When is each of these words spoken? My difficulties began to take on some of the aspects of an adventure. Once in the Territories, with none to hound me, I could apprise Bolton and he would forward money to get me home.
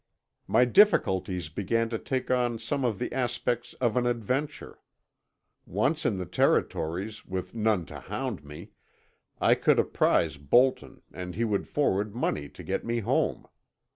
My 0.47 0.65
difficulties 0.65 1.49
began 1.49 1.87
to 1.89 1.99
take 1.99 2.31
on 2.31 2.57
some 2.57 2.83
of 2.83 2.97
the 2.97 3.13
aspects 3.13 3.73
of 3.73 3.95
an 3.95 4.07
adventure. 4.07 4.79
Once 5.67 6.07
in 6.07 6.17
the 6.17 6.25
Territories, 6.25 7.23
with 7.23 7.53
none 7.53 7.85
to 7.85 7.99
hound 7.99 8.43
me, 8.43 8.71
I 9.39 9.53
could 9.53 9.77
apprise 9.77 10.37
Bolton 10.37 11.03
and 11.13 11.35
he 11.35 11.43
would 11.43 11.67
forward 11.67 12.15
money 12.15 12.49
to 12.49 12.63
get 12.63 12.83
me 12.83 13.01
home. 13.01 13.45